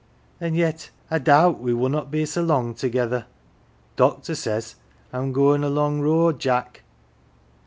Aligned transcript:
An' 0.39 0.55
yet 0.55 0.89
I 1.11 1.19
doubt 1.19 1.59
we 1.59 1.75
wunnot 1.75 2.09
be 2.09 2.25
so 2.25 2.41
long 2.41 2.73
together. 2.73 3.27
Doctor 3.95 4.33
says 4.33 4.73
I'm 5.13 5.31
goin' 5.31 5.63
a 5.63 5.69
long 5.69 5.99
road, 6.01 6.39
Jack." 6.39 6.81